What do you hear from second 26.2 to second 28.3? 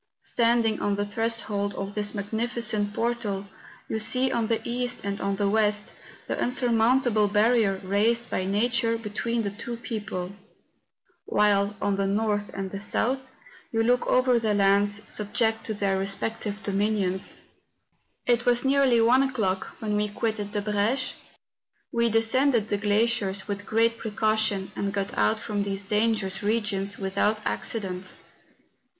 regions without accident.